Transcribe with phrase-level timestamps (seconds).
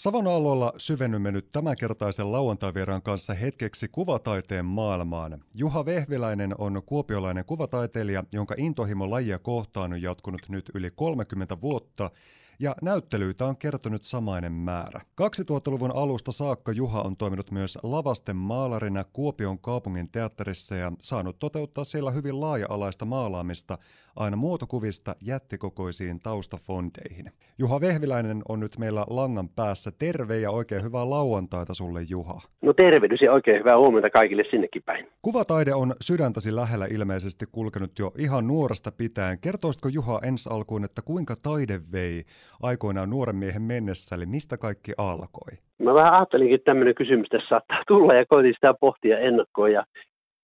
[0.00, 5.44] Savonallolla syvennymme nyt tämänkertaisen lauantaivieraan kanssa hetkeksi kuvataiteen maailmaan.
[5.54, 12.10] Juha Vehviläinen on kuopiolainen kuvataiteilija, jonka intohimo lajia kohtaan on jatkunut nyt yli 30 vuotta–
[12.60, 15.00] ja näyttelyitä on kertonut samainen määrä.
[15.20, 21.84] 2000-luvun alusta saakka Juha on toiminut myös lavasten maalarina Kuopion kaupungin teatterissa ja saanut toteuttaa
[21.84, 23.78] siellä hyvin laaja-alaista maalaamista
[24.16, 27.30] aina muotokuvista jättikokoisiin taustafondeihin.
[27.58, 29.90] Juha Vehviläinen on nyt meillä langan päässä.
[29.98, 32.40] Terve ja oikein hyvää lauantaita sulle Juha.
[32.62, 35.06] No tervehdys ja oikein hyvää huomenta kaikille sinnekin päin.
[35.22, 39.40] Kuvataide on sydäntäsi lähellä ilmeisesti kulkenut jo ihan nuoresta pitäen.
[39.40, 42.24] Kertoisitko Juha ensi alkuun, että kuinka taide vei
[42.62, 45.52] aikoinaan nuoren miehen mennessä, eli mistä kaikki alkoi?
[45.78, 49.84] Mä vähän ajattelinkin, että tämmöinen kysymys tässä saattaa tulla ja koitin sitä pohtia ennakkoon ja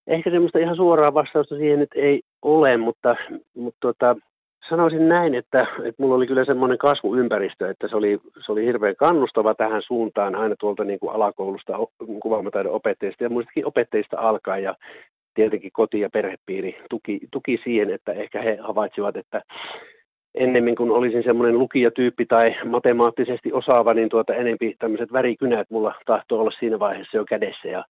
[0.07, 3.17] ehkä semmoista ihan suoraa vastausta siihen nyt ei ole, mutta,
[3.55, 4.17] mutta tota,
[4.69, 8.97] sanoisin näin, että, että mulla oli kyllä semmoinen kasvuympäristö, että se oli, se oli hirveän
[8.97, 11.79] kannustava tähän suuntaan aina tuolta niin kuin alakoulusta,
[12.23, 14.75] kuvaamataidon opettajista ja muistakin opettajista alkaen ja
[15.35, 19.43] tietenkin koti- ja perhepiiri tuki, tuki siihen, että ehkä he havaitsivat, että
[20.37, 26.41] ennemmin kuin olisin semmoinen lukijatyyppi tai matemaattisesti osaava, niin tuota enempi tämmöiset värikynät mulla tahtoo
[26.41, 27.69] olla siinä vaiheessa jo kädessä.
[27.69, 27.85] Ja,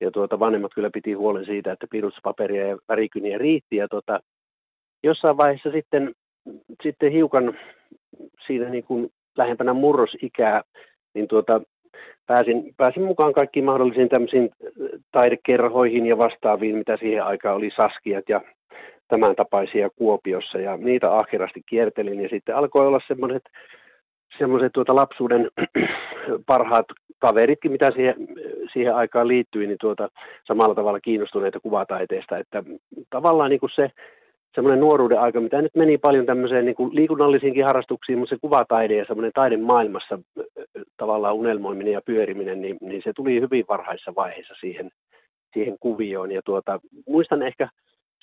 [0.00, 3.76] ja tuota vanhemmat kyllä piti huolen siitä, että piiruspaperia ja värikyniä riitti.
[3.76, 4.20] Ja tuota,
[5.02, 6.12] jossain vaiheessa sitten,
[6.82, 7.58] sitten hiukan
[8.46, 10.62] siinä niin kuin lähempänä murrosikää,
[11.14, 11.60] niin tuota,
[12.26, 14.50] pääsin, pääsin mukaan kaikkiin mahdollisiin tämmöisiin
[15.12, 18.40] taidekerhoihin ja vastaaviin, mitä siihen aikaan oli Saskiat ja
[19.08, 23.42] tämän tapaisia Kuopiossa ja niitä ahkerasti kiertelin ja sitten alkoi olla semmoiset
[24.38, 25.50] semmoiset tuota lapsuuden
[26.46, 26.86] parhaat
[27.18, 28.14] kaveritkin, mitä siihen,
[28.72, 30.08] siihen aikaan liittyi, niin tuota,
[30.46, 32.62] samalla tavalla kiinnostuneita kuvataiteesta, että
[33.10, 33.90] tavallaan niin kuin se
[34.54, 38.96] semmoinen nuoruuden aika, mitä nyt meni paljon tämmöiseen niin kuin liikunnallisiinkin harrastuksiin, mutta se kuvataide
[38.96, 40.18] ja semmoinen taiden maailmassa
[40.96, 44.90] tavallaan unelmoiminen ja pyöriminen, niin, niin se tuli hyvin varhaisessa vaiheessa siihen,
[45.52, 46.32] siihen kuvioon.
[46.32, 47.68] Ja tuota, muistan ehkä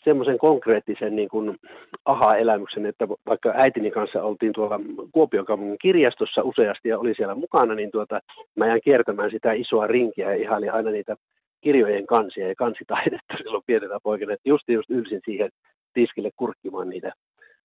[0.04, 1.58] semmoisen konkreettisen niin kuin
[2.06, 4.80] aha-elämyksen, että vaikka äitini kanssa oltiin tuolla
[5.12, 8.20] Kuopion kaupungin kirjastossa useasti ja oli siellä mukana, niin tuota,
[8.56, 11.16] mä jäin kiertämään sitä isoa rinkiä ja ihailin aina niitä
[11.62, 15.50] kirjojen kansia ja kansitaidetta silloin pienenä poikana, että just just ylsin siihen
[15.94, 17.14] tiskille kurkkimaan niitä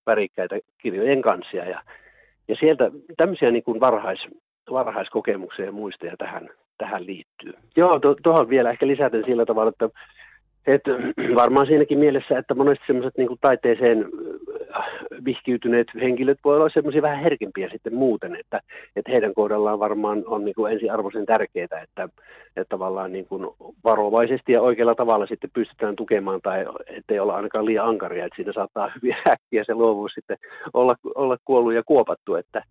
[0.06, 1.82] värikkäitä kirjojen kansia ja,
[2.48, 4.26] ja sieltä tämmöisiä niin kuin varhais,
[4.70, 7.52] varhaiskokemuksia ja muistoja tähän, tähän liittyy.
[7.76, 9.88] Joo, tuohon to, vielä ehkä lisäten sillä tavalla, että
[10.66, 10.82] et
[11.34, 14.04] varmaan siinäkin mielessä, että monesti semmoiset niin taiteeseen
[14.76, 14.84] äh,
[15.24, 18.60] vihkiytyneet henkilöt voi olla semmoisia vähän herkempiä sitten muuten, että,
[18.96, 22.08] että heidän kohdallaan varmaan on niin kuin ensiarvoisen tärkeää, että,
[22.56, 23.46] että tavallaan niin kuin
[23.84, 28.52] varovaisesti ja oikealla tavalla sitten pystytään tukemaan tai ettei olla ainakaan liian ankaria, että siinä
[28.52, 30.38] saattaa hyvin äkkiä se luovuus sitten
[30.74, 32.62] olla, olla kuollut ja kuopattu, että,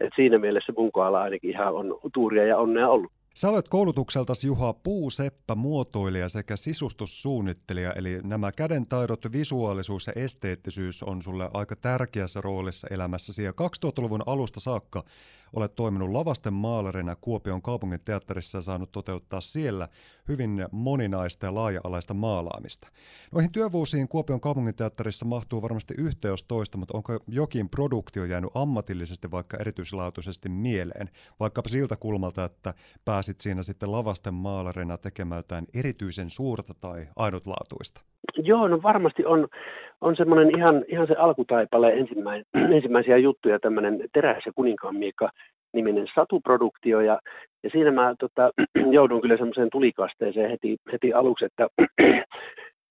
[0.00, 3.12] että siinä mielessä mun kohdalla ainakin ihan on tuuria ja onnea ollut.
[3.34, 11.22] Sä olet koulutukseltasi Juha puuseppä, muotoilija sekä sisustussuunnittelija, eli nämä kädentaidot, visuaalisuus ja esteettisyys on
[11.22, 13.42] sulle aika tärkeässä roolissa elämässäsi.
[13.42, 15.04] Ja 2000-luvun alusta saakka
[15.52, 19.88] Olet toiminut lavasten maalarina Kuopion kaupungin teatterissa ja saanut toteuttaa siellä
[20.28, 22.88] hyvin moninaista ja laaja-alaista maalaamista.
[23.34, 29.30] Noihin työvuosiin Kuopion kaupungin teatterissa mahtuu varmasti yhteys toista, mutta onko jokin produktio jäänyt ammatillisesti
[29.30, 31.08] vaikka erityislaatuisesti mieleen?
[31.40, 32.74] Vaikkapa siltä kulmalta, että
[33.04, 38.00] pääsit siinä sitten lavasten maalarina tekemään jotain erityisen suurta tai ainutlaatuista?
[38.36, 39.48] Joo, no varmasti on,
[40.00, 42.44] on semmoinen ihan, ihan se alkutaipale ensimmäinen,
[42.76, 45.30] ensimmäisiä juttuja, tämmöinen Teräs ja kuninkaan miekka
[45.72, 47.20] niminen satuproduktio, ja,
[47.62, 48.50] ja siinä mä tota,
[48.96, 51.68] joudun kyllä semmoiseen tulikasteeseen heti, heti aluksi, että,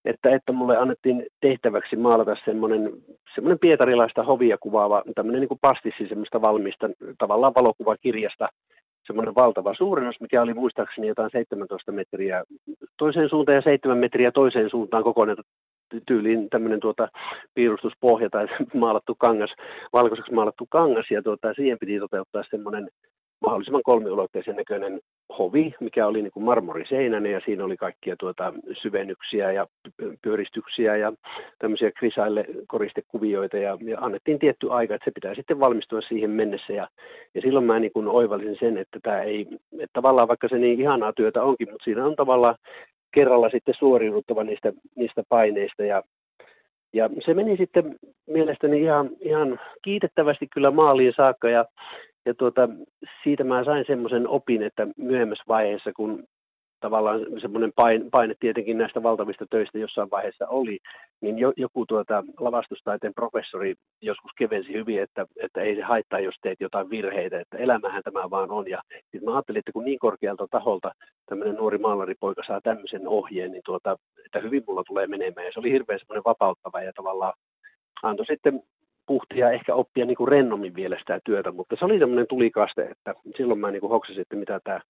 [0.05, 2.91] että, että mulle annettiin tehtäväksi maalata semmoinen,
[3.35, 8.49] semmoinen pietarilaista hovia kuvaava, tämmöinen niin kuin pastissi semmoista valmista, tavallaan valokuvakirjasta,
[9.07, 12.43] semmoinen valtava suurennus, mikä oli muistaakseni jotain 17 metriä
[12.97, 15.37] toiseen suuntaan ja 7 metriä toiseen suuntaan kokoinen
[16.05, 17.07] tyyliin tämmöinen tuota,
[17.53, 19.53] piirustuspohja tai maalattu kangas,
[19.93, 22.89] valkoiseksi maalattu kangas, ja tuota, siihen piti toteuttaa semmoinen
[23.41, 24.99] mahdollisimman kolmiulotteisen näköinen
[25.39, 29.67] hovi, mikä oli niin kuin marmoriseinäinen ja siinä oli kaikkia tuota syvennyksiä ja
[30.21, 31.13] pyöristyksiä ja
[31.59, 36.73] tämmöisiä krisaille koristekuvioita ja, ja annettiin tietty aika, että se pitää sitten valmistua siihen mennessä
[36.73, 36.87] ja,
[37.35, 39.47] ja silloin mä niin kuin oivallisin sen, että tämä ei,
[39.79, 42.55] että tavallaan vaikka se niin ihanaa työtä onkin, mutta siinä on tavallaan
[43.13, 46.03] kerralla sitten suoriuduttava niistä, niistä paineista ja
[46.93, 47.95] ja se meni sitten
[48.27, 51.65] mielestäni ihan, ihan kiitettävästi kyllä maaliin saakka ja
[52.25, 52.69] ja tuota,
[53.23, 56.23] siitä mä sain semmoisen opin, että myöhemmässä vaiheessa, kun
[56.81, 60.79] tavallaan semmoinen paine, paine tietenkin näistä valtavista töistä jossain vaiheessa oli,
[61.21, 66.35] niin jo, joku tuota lavastustaiteen professori joskus kevensi hyvin, että, että ei se haittaa, jos
[66.41, 68.69] teet jotain virheitä, että elämähän tämä vaan on.
[68.69, 70.91] Ja sitten mä ajattelin, että kun niin korkealta taholta
[71.25, 75.45] tämmöinen nuori maalaripoika saa tämmöisen ohjeen, niin tuota, että hyvin mulla tulee menemään.
[75.45, 77.33] Ja se oli hirveän semmoinen vapauttava ja tavallaan
[78.03, 78.63] antoi sitten
[79.11, 83.13] puhtia ehkä oppia niin kuin rennommin vielä sitä työtä, mutta se oli semmoinen tulikaste, että
[83.37, 84.81] silloin mä niin kuin hoksasin, että mitä tämä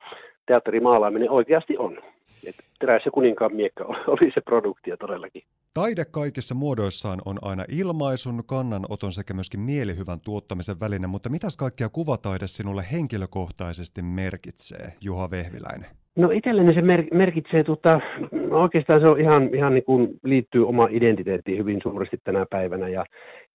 [0.46, 1.98] teatterimaalaaminen oikeasti on.
[2.44, 5.44] Että teräs ja kuninkaan miekka oli se produktia todellakin.
[5.74, 11.90] Taide kaikissa muodoissaan on aina ilmaisun, kannanoton sekä myöskin mielihyvän tuottamisen väline, mutta mitäs kaikkia
[11.90, 16.01] kuvataide sinulle henkilökohtaisesti merkitsee, Juha Vehviläinen?
[16.16, 18.02] No itselleni se mer- merkitsee, tota,
[18.50, 22.90] oikeastaan se on ihan, ihan niin kuin liittyy oma identiteettiin hyvin suuresti tänä päivänä.
[22.90, 23.06] Ja,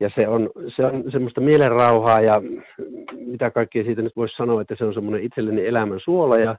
[0.01, 2.43] ja se, on, se on semmoista mielenrauhaa ja
[3.27, 6.57] mitä kaikkea siitä nyt voisi sanoa, että se on semmoinen itselleni elämän suola ja,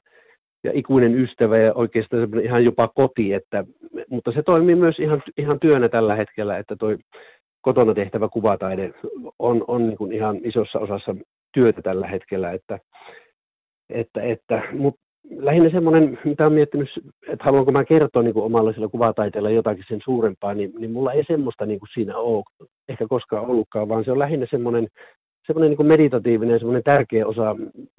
[0.63, 3.63] ja ikuinen ystävä ja oikeastaan ihan jopa koti, että,
[4.09, 6.97] mutta se toimii myös ihan, ihan työnä tällä hetkellä, että toi
[7.61, 8.93] kotona tehtävä kuvataide
[9.39, 11.15] on, on niin kuin ihan isossa osassa
[11.53, 12.79] työtä tällä hetkellä, että,
[13.89, 16.89] että, että mutta lähinnä semmoinen, mitä olen miettinyt,
[17.27, 21.23] että haluanko mä kertoa niin omalla sillä kuvataiteella jotakin sen suurempaa, niin, niin mulla ei
[21.27, 22.43] semmoista niin kuin siinä ole
[22.89, 24.87] ehkä koskaan ollutkaan, vaan se on lähinnä semmoinen,
[25.47, 27.55] semmoinen niin kuin meditatiivinen, semmoinen tärkeä osa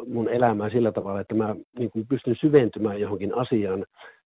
[0.06, 3.84] mun elämää sillä tavalla, että mä niin kuin pystyn syventymään johonkin asiaan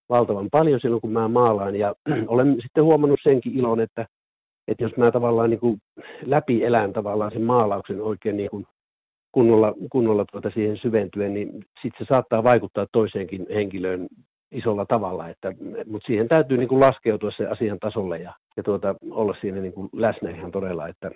[0.08, 1.76] valtavan paljon silloin, kun mä maalaan.
[1.76, 1.94] Ja
[2.26, 4.06] olen sitten huomannut senkin ilon, että,
[4.68, 5.78] että jos mä tavallaan niin kuin
[6.26, 8.66] läpi elän tavallaan sen maalauksen oikein niin kuin
[9.32, 11.50] kunnolla, kunnolla tuota siihen syventyen, niin
[11.82, 14.08] sitten se saattaa vaikuttaa toiseenkin henkilöön
[14.52, 15.52] isolla tavalla, että,
[15.86, 19.72] mutta siihen täytyy niin kuin laskeutua se asian tasolle ja, ja tuota, olla siinä niin
[19.72, 21.10] kuin läsnä ihan todella, että,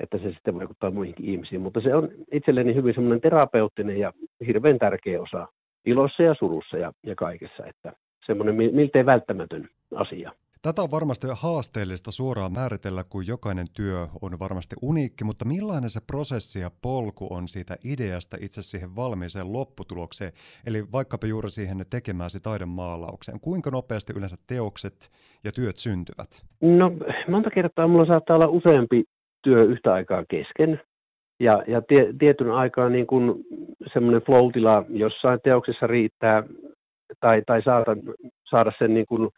[0.00, 1.60] että se sitten vaikuttaa muihinkin ihmisiin.
[1.60, 4.12] Mutta se on itselleni hyvin semmoinen terapeuttinen ja
[4.46, 5.48] hirveän tärkeä osa
[5.86, 7.92] ilossa ja surussa ja, ja kaikessa, että
[8.26, 10.32] semmoinen miltei välttämätön asia.
[10.66, 16.00] Tätä on varmasti haasteellista suoraan määritellä, kun jokainen työ on varmasti uniikki, mutta millainen se
[16.06, 20.32] prosessi ja polku on siitä ideasta itse siihen valmiiseen lopputulokseen,
[20.66, 23.40] eli vaikkapa juuri siihen tekemääsi taidemaalaukseen.
[23.40, 24.98] Kuinka nopeasti yleensä teokset
[25.44, 26.30] ja työt syntyvät?
[26.60, 26.86] No
[27.28, 29.04] monta kertaa mulla saattaa olla useampi
[29.42, 30.80] työ yhtä aikaa kesken,
[31.40, 33.44] ja, ja tie, tietyn aikaa niin kun
[33.92, 34.50] semmoinen flow
[34.88, 36.42] jossain teoksessa riittää,
[37.20, 37.96] tai, tai saada,
[38.50, 39.30] saada sen niin kun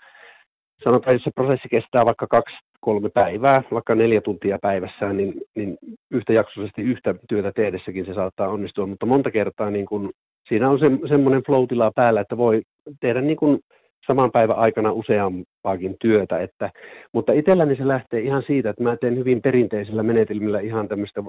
[0.84, 5.78] sanotaan, jos se prosessi kestää vaikka kaksi, kolme päivää, vaikka neljä tuntia päivässä, niin, niin
[6.10, 10.10] yhtäjaksoisesti yhtä työtä tehdessäkin se saattaa onnistua, mutta monta kertaa niin kun,
[10.48, 11.64] siinä on se, semmoinen flow
[11.94, 12.62] päällä, että voi
[13.00, 13.58] tehdä niin kun
[14.06, 16.70] saman päivän aikana useampaakin työtä, että,
[17.12, 21.22] mutta itselläni se lähtee ihan siitä, että mä teen hyvin perinteisillä menetelmillä ihan tämmöistä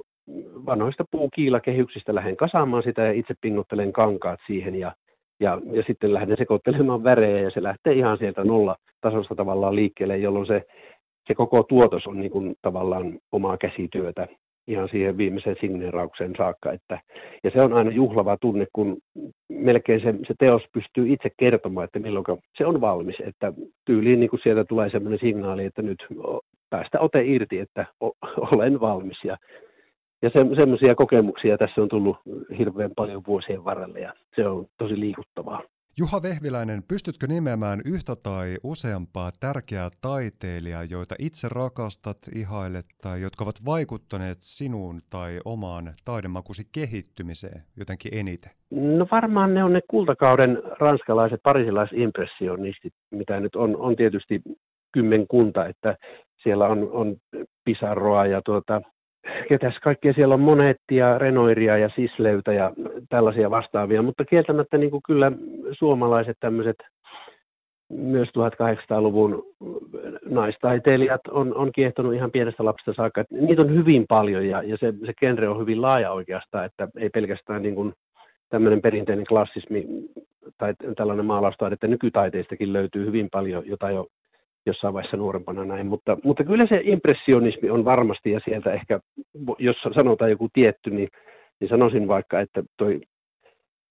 [0.65, 4.91] vanhoista puukiilakehyksistä lähden kasaamaan sitä ja itse pingottelen kankaat siihen ja
[5.39, 10.17] ja, ja sitten lähden sekoittelemaan värejä ja se lähtee ihan sieltä nolla tasosta tavallaan liikkeelle,
[10.17, 10.65] jolloin se,
[11.27, 14.27] se koko tuotos on niin kuin tavallaan omaa käsityötä
[14.69, 16.71] ihan siihen viimeiseen signeeraukseen saakka.
[16.71, 16.99] Että,
[17.43, 18.97] ja se on aina juhlava tunne, kun
[19.49, 22.25] melkein se, se teos pystyy itse kertomaan, että milloin
[22.57, 23.15] se on valmis.
[23.19, 23.53] Että
[23.85, 26.07] tyyliin niin kuin sieltä tulee sellainen signaali, että nyt
[26.69, 27.85] päästä ote irti, että
[28.51, 29.23] olen valmis.
[29.23, 29.37] Ja
[30.21, 32.17] ja se, semmoisia kokemuksia tässä on tullut
[32.57, 35.61] hirveän paljon vuosien varrella ja se on tosi liikuttavaa.
[35.97, 43.43] Juha Vehviläinen, pystytkö nimeämään yhtä tai useampaa tärkeää taiteilijaa, joita itse rakastat, ihailet tai jotka
[43.43, 48.51] ovat vaikuttaneet sinuun tai omaan taidemakusi kehittymiseen jotenkin eniten?
[48.71, 54.41] No varmaan ne on ne kultakauden ranskalaiset parisilaimpressionistit, mitä nyt on, on tietysti
[54.91, 55.97] kymmenkunta, että
[56.43, 57.15] siellä on, on
[57.65, 58.81] Pisarroa ja tuota,
[59.49, 62.71] ketäs kaikkea siellä on Monettia, Renoiria ja Sisleytä ja
[63.09, 65.31] tällaisia vastaavia, mutta kieltämättä niin kuin kyllä
[65.71, 66.77] suomalaiset tämmöiset
[67.89, 69.43] myös 1800-luvun
[70.25, 73.23] naistaiteilijat on, on kiehtonut ihan pienestä lapsesta saakka.
[73.31, 77.09] Niitä on hyvin paljon ja, ja se, se genre on hyvin laaja oikeastaan, että ei
[77.09, 77.93] pelkästään niin kuin
[78.49, 79.85] tämmöinen perinteinen klassismi
[80.57, 84.07] tai tällainen maalaustaide, että nykytaiteistakin löytyy hyvin paljon, jota jo
[84.69, 88.99] jossain vaiheessa nuorempana näin, mutta, mutta kyllä se impressionismi on varmasti, ja sieltä ehkä,
[89.59, 91.09] jos sanotaan joku tietty, niin,
[91.59, 93.01] niin sanoisin vaikka, että toi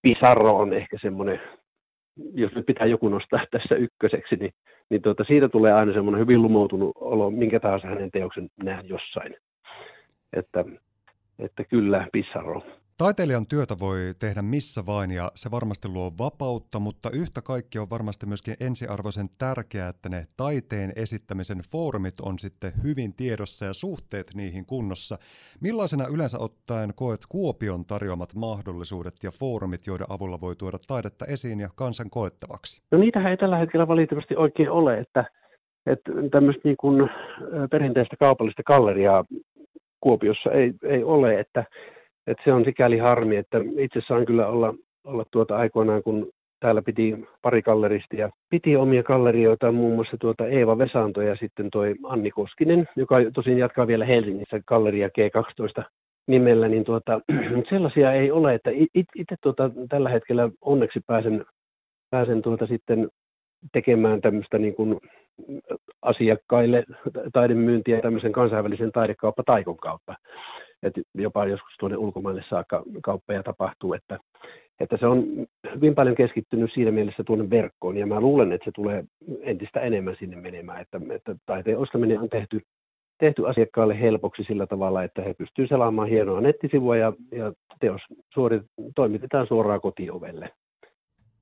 [0.02, 1.40] Pisarro on ehkä semmoinen,
[2.34, 4.52] jos nyt pitää joku nostaa tässä ykköseksi, niin,
[4.90, 9.36] niin tuota, siitä tulee aina semmoinen hyvin lumoutunut olo, minkä tahansa hänen teoksen näen jossain.
[10.32, 10.64] Että,
[11.38, 12.62] että kyllä Pissarro.
[13.04, 17.90] Taiteilijan työtä voi tehdä missä vain ja se varmasti luo vapautta, mutta yhtä kaikki on
[17.90, 24.26] varmasti myöskin ensiarvoisen tärkeää, että ne taiteen esittämisen foorumit on sitten hyvin tiedossa ja suhteet
[24.34, 25.18] niihin kunnossa.
[25.60, 31.60] Millaisena yleensä ottaen koet Kuopion tarjoamat mahdollisuudet ja foorumit, joiden avulla voi tuoda taidetta esiin
[31.60, 32.82] ja kansan koettavaksi?
[32.92, 35.24] No niitähän ei tällä hetkellä valitettavasti oikein ole, että,
[35.86, 37.10] että tämmöistä niin kuin
[37.70, 39.24] perinteistä kaupallista galleriaa
[40.00, 41.64] Kuopiossa ei, ei ole, että
[42.28, 46.30] että se on sikäli harmi, että itse saan kyllä olla, olla tuota aikoinaan, kun
[46.60, 48.30] täällä piti pari galleristia.
[48.50, 53.58] Piti omia gallerioita, muun muassa tuota Eeva Vesanto ja sitten toi Anni Koskinen, joka tosin
[53.58, 55.84] jatkaa vielä Helsingissä galleria G12
[56.26, 57.20] nimellä, niin tuota,
[57.70, 61.44] sellaisia ei ole, että itse tuota, tällä hetkellä onneksi pääsen,
[62.10, 63.08] pääsen tuota sitten
[63.72, 65.00] tekemään tämmöistä niin kuin
[66.02, 66.84] asiakkaille
[67.32, 70.14] taidemyyntiä tämmöisen kansainvälisen taidekauppa Taikon kautta
[70.82, 74.18] että jopa joskus tuonne ulkomaille saakka kauppeja tapahtuu, että,
[74.80, 75.24] että se on
[75.74, 79.04] hyvin paljon keskittynyt siinä mielessä tuonne verkkoon, ja mä luulen, että se tulee
[79.40, 82.60] entistä enemmän sinne menemään, että, että taiteen ostaminen on tehty,
[83.18, 88.00] tehty asiakkaalle helpoksi sillä tavalla, että he pystyvät selaamaan hienoa nettisivua, ja, ja teos
[88.34, 88.62] suorit,
[88.94, 90.50] toimitetaan suoraan kotiovelle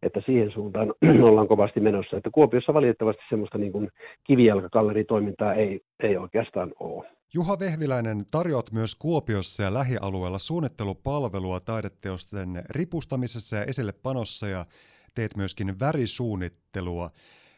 [0.07, 0.95] että siihen suuntaan
[1.29, 2.17] ollaan kovasti menossa.
[2.17, 3.89] Että Kuopiossa valitettavasti semmoista niin kuin
[4.25, 7.09] kivijalkakalleritoimintaa ei, ei oikeastaan ole.
[7.35, 14.65] Juha Vehviläinen, tarjoat myös Kuopiossa ja lähialueella suunnittelupalvelua taideteosten ripustamisessa ja esille panossa ja
[15.15, 17.11] teet myöskin värisuunnittelua.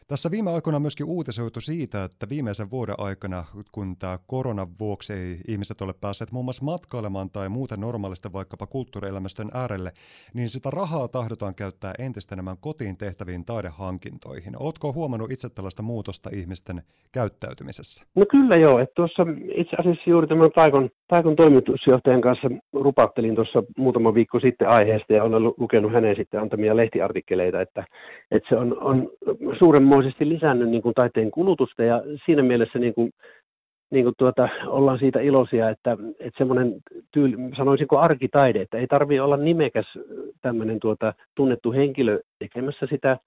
[0.09, 5.37] Tässä viime aikoina myöskin uutisoitu siitä, että viimeisen vuoden aikana, kun tämä koronan vuoksi ei
[5.47, 9.91] ihmiset ole päässeet muun muassa matkailemaan tai muuten normaalista vaikkapa kulttuurielämystön äärelle,
[10.33, 14.53] niin sitä rahaa tahdotaan käyttää entistä enemmän kotiin tehtäviin taidehankintoihin.
[14.59, 16.77] Oletko huomannut itse tällaista muutosta ihmisten
[17.13, 18.05] käyttäytymisessä?
[18.15, 19.23] No kyllä joo, että tuossa
[19.55, 25.23] itse asiassa juuri tämän Taikon, Taikon toimitusjohtajan kanssa rupattelin tuossa muutama viikko sitten aiheesta ja
[25.23, 27.83] olen lukenut hänen sitten antamia lehtiartikkeleita, että,
[28.31, 29.09] että se on, on
[29.59, 33.11] suuren luonnollisesti lisännyt niin kuin taiteen kulutusta ja siinä mielessä niin kuin,
[33.91, 36.75] niin kuin tuota, ollaan siitä iloisia, että, että semmoinen
[37.11, 39.85] tyyli, sanoisinko arkitaide, että ei tarvitse olla nimekäs
[40.41, 43.17] tämmöinen tuota, tunnettu henkilö tekemässä sitä,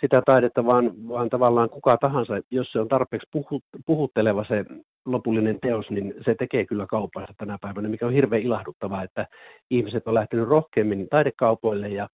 [0.00, 4.64] sitä taidetta, vaan, vaan tavallaan kuka tahansa, jos se on tarpeeksi puhut, puhutteleva se
[5.06, 9.26] lopullinen teos, niin se tekee kyllä kaupansa tänä päivänä, mikä on hirveän ilahduttavaa, että
[9.70, 12.08] ihmiset on lähtenyt rohkeammin taidekaupoille ja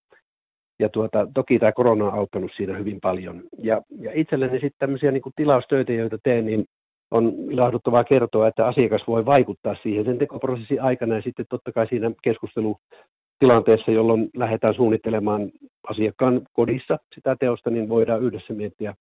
[0.79, 3.43] ja tuota, toki tämä korona on auttanut siinä hyvin paljon.
[3.59, 6.65] Ja, ja itselleni sitten tämmöisiä niin tilaustöitä, joita teen, niin
[7.11, 11.87] on ilahduttavaa kertoa, että asiakas voi vaikuttaa siihen sen tekoprosessin aikana ja sitten totta kai
[11.87, 15.51] siinä keskustelutilanteessa, jolloin lähdetään suunnittelemaan
[15.89, 18.95] asiakkaan kodissa sitä teosta, niin voidaan yhdessä miettiä,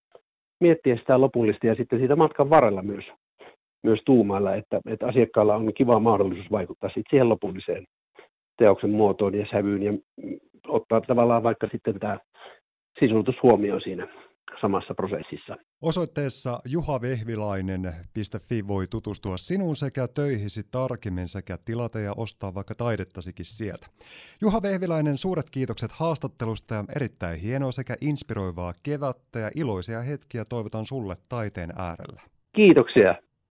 [0.60, 3.06] miettiä sitä lopullista ja sitten siitä matkan varrella myös,
[3.84, 7.86] myös tuumailla, että, että asiakkaalla on kiva mahdollisuus vaikuttaa siihen lopulliseen
[8.58, 9.94] teoksen muotoon ja sävyyn ja
[10.78, 12.20] ottaa tavallaan vaikka sitten tämä
[13.00, 14.08] sisutus huomioon siinä
[14.62, 15.58] samassa prosessissa.
[15.82, 23.88] Osoitteessa juhavehvilainen.fi voi tutustua sinuun sekä töihisi tarkemmin sekä tilata ja ostaa vaikka taidettasikin sieltä.
[24.42, 30.86] Juha Vehviläinen, suuret kiitokset haastattelusta ja erittäin hienoa sekä inspiroivaa kevättä ja iloisia hetkiä toivotan
[30.86, 32.22] sulle taiteen äärellä.
[32.56, 33.16] Kiitoksia.